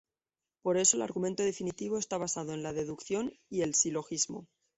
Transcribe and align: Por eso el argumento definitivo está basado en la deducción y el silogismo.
Por 0.63 0.77
eso 0.77 0.97
el 0.97 1.03
argumento 1.03 1.43
definitivo 1.43 1.99
está 1.99 2.17
basado 2.17 2.55
en 2.55 2.63
la 2.63 2.73
deducción 2.73 3.33
y 3.51 3.61
el 3.61 3.75
silogismo. 3.75 4.47